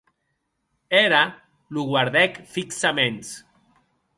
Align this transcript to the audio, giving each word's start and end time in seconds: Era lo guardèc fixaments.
Era 1.01 1.19
lo 1.77 1.81
guardèc 1.91 2.33
fixaments. 2.55 3.29